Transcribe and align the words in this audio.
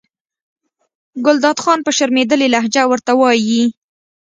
ګلداد 1.25 1.57
خان 1.63 1.79
په 1.85 1.91
شرمېدلې 1.97 2.47
لهجه 2.53 2.83
ورته 2.87 3.11
وایي. 3.19 3.63